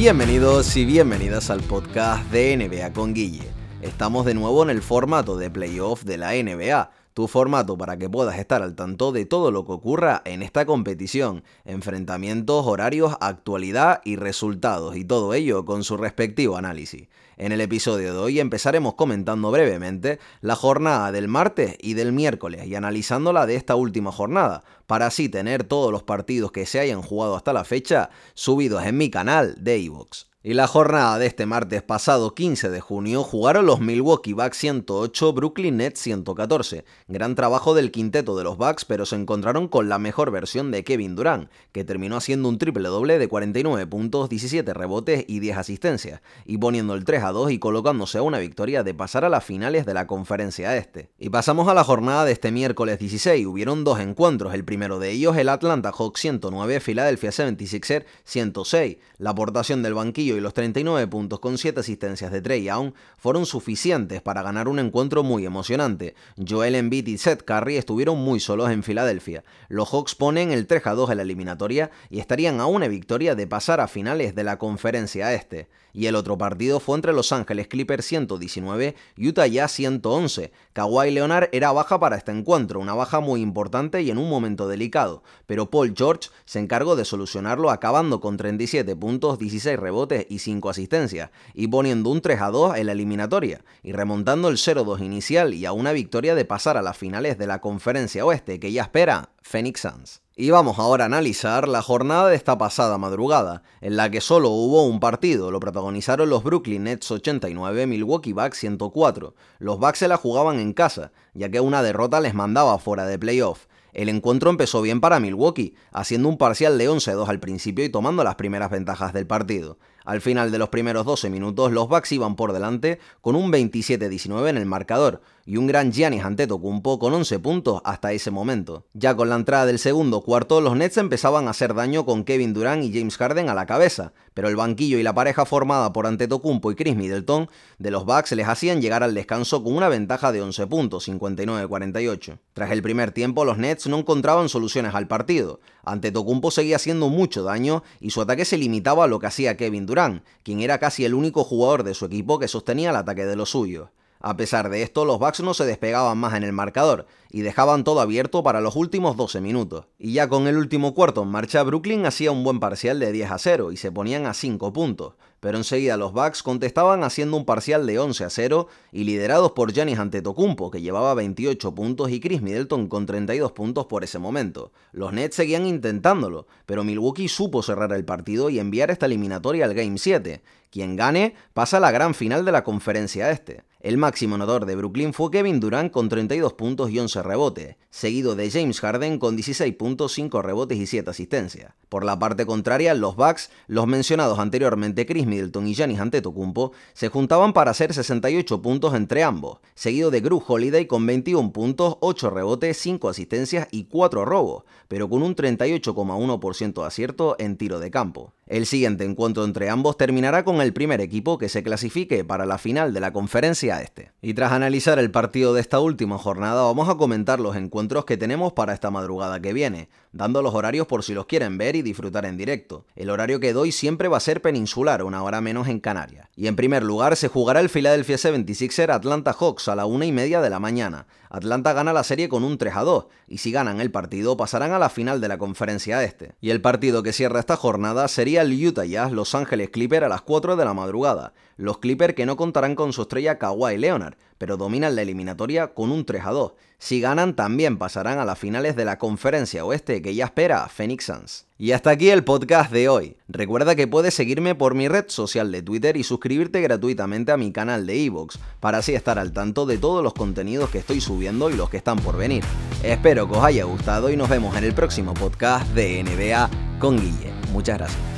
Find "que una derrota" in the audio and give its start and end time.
111.48-112.20